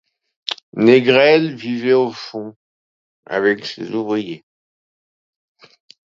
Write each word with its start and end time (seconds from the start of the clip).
Négrel 0.73 1.53
vivait 1.53 1.93
au 1.93 2.11
fond, 2.11 2.55
avec 3.27 3.63
ses 3.67 3.91
ouvriers. 3.91 4.43